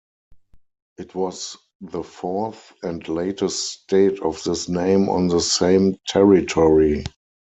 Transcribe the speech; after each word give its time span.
It 0.97 1.13
was 1.13 1.57
the 1.81 2.01
fourth 2.01 2.73
and 2.81 3.07
latest 3.07 3.83
state 3.83 4.19
of 4.23 4.41
this 4.43 4.67
name 4.67 5.09
on 5.09 5.27
the 5.27 5.39
same 5.41 5.95
territiory. 6.09 7.03